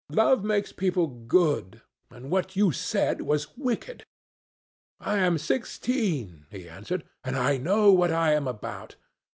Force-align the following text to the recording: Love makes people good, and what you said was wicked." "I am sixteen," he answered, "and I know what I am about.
Love 0.09 0.43
makes 0.43 0.71
people 0.71 1.05
good, 1.05 1.83
and 2.09 2.31
what 2.31 2.55
you 2.55 2.71
said 2.71 3.21
was 3.21 3.55
wicked." 3.55 4.03
"I 4.99 5.19
am 5.19 5.37
sixteen," 5.37 6.47
he 6.49 6.67
answered, 6.67 7.03
"and 7.23 7.35
I 7.35 7.57
know 7.57 7.91
what 7.93 8.11
I 8.11 8.33
am 8.33 8.47
about. 8.47 8.95